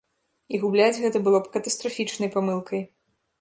[0.53, 2.81] І губляць гэта было б катастрафічнай памылкай.